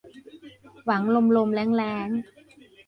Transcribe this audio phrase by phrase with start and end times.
[0.85, 2.09] หวังลมลมแล้งแล้ง